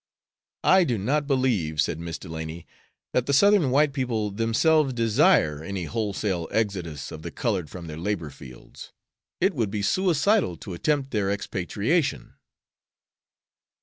[0.63, 2.65] "I do not believe," said Miss Delany,
[3.13, 7.99] "that the Southern white people themselves desire any wholesale exodus of the colored from their
[7.99, 8.93] labor fields.
[9.39, 12.33] It would be suicidal to attempt their expatriation."